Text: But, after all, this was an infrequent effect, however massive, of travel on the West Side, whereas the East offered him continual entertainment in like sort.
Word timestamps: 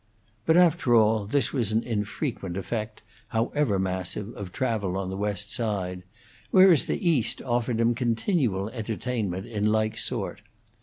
But, 0.47 0.57
after 0.57 0.95
all, 0.95 1.25
this 1.27 1.53
was 1.53 1.71
an 1.71 1.83
infrequent 1.83 2.57
effect, 2.57 3.03
however 3.27 3.77
massive, 3.77 4.33
of 4.33 4.51
travel 4.51 4.97
on 4.97 5.11
the 5.11 5.15
West 5.15 5.53
Side, 5.53 6.01
whereas 6.49 6.87
the 6.87 7.07
East 7.07 7.39
offered 7.43 7.79
him 7.79 7.93
continual 7.93 8.67
entertainment 8.69 9.45
in 9.45 9.67
like 9.71 9.99
sort. 9.99 10.41